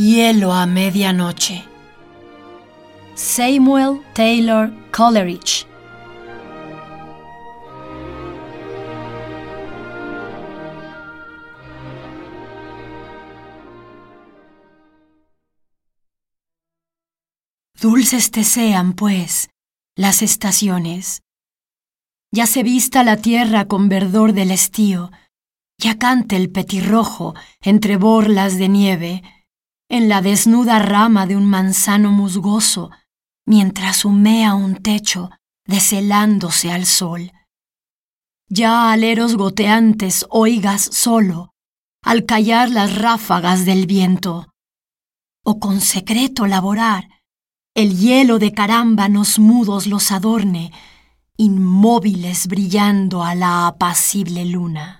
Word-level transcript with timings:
Hielo 0.00 0.50
a 0.50 0.64
medianoche. 0.64 1.62
Samuel 3.14 4.00
Taylor 4.14 4.72
Coleridge. 4.90 5.66
Dulces 17.78 18.30
te 18.30 18.42
sean, 18.44 18.94
pues, 18.94 19.50
las 19.98 20.22
estaciones. 20.22 21.20
Ya 22.32 22.46
se 22.46 22.62
vista 22.62 23.04
la 23.04 23.18
tierra 23.18 23.66
con 23.66 23.90
verdor 23.90 24.32
del 24.32 24.50
estío, 24.50 25.10
ya 25.76 25.98
cante 25.98 26.36
el 26.36 26.50
petirrojo 26.50 27.34
entre 27.60 27.98
borlas 27.98 28.56
de 28.56 28.68
nieve, 28.70 29.22
en 29.90 30.08
la 30.08 30.22
desnuda 30.22 30.78
rama 30.78 31.26
de 31.26 31.36
un 31.36 31.44
manzano 31.44 32.12
musgoso, 32.12 32.90
mientras 33.44 34.04
humea 34.04 34.54
un 34.54 34.76
techo 34.76 35.30
deshelándose 35.66 36.70
al 36.70 36.86
sol. 36.86 37.32
Ya 38.48 38.92
aleros 38.92 39.36
goteantes 39.36 40.26
oigas 40.30 40.82
solo, 40.92 41.54
al 42.02 42.24
callar 42.24 42.70
las 42.70 42.96
ráfagas 42.96 43.66
del 43.66 43.86
viento, 43.86 44.54
o 45.44 45.58
con 45.58 45.80
secreto 45.80 46.46
laborar, 46.46 47.08
el 47.74 47.98
hielo 47.98 48.38
de 48.38 48.52
carámbanos 48.52 49.40
mudos 49.40 49.88
los 49.88 50.12
adorne, 50.12 50.72
inmóviles 51.36 52.46
brillando 52.46 53.24
a 53.24 53.34
la 53.34 53.66
apacible 53.66 54.44
luna. 54.44 54.99